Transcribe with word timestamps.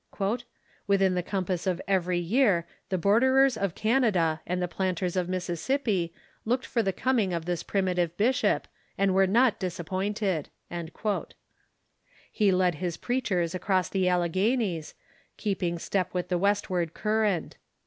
"Within 0.87 1.13
the 1.13 1.21
compass 1.21 1.67
of 1.67 1.79
every 1.87 2.17
year 2.17 2.65
the 2.89 2.97
borderers 2.97 3.55
of 3.55 3.75
Canada 3.75 4.41
and 4.47 4.59
the 4.59 4.67
planters 4.67 5.15
of 5.15 5.29
Mississippi 5.29 6.11
looked 6.43 6.65
for 6.65 6.81
the 6.81 6.91
coming 6.91 7.33
of 7.33 7.45
this 7.45 7.61
primitive 7.61 8.17
bishop, 8.17 8.67
and 8.97 9.13
were 9.13 9.27
not 9.27 9.59
disappointed." 9.59 10.49
He 12.31 12.51
led 12.51 12.73
his 12.81 12.97
preachers 12.97 13.53
across 13.53 13.89
the 13.89 14.05
AUeghenies, 14.05 14.95
keeping 15.37 15.77
step 15.77 16.15
with 16.15 16.29
the 16.29 16.39
westward 16.39 16.95
current. 16.95 17.57